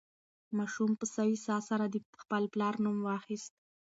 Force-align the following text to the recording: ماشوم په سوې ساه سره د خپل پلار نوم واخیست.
ماشوم 0.57 0.91
په 0.99 1.05
سوې 1.15 1.37
ساه 1.45 1.61
سره 1.69 1.85
د 1.87 1.95
خپل 2.21 2.43
پلار 2.53 2.73
نوم 2.83 2.97
واخیست. 3.03 3.53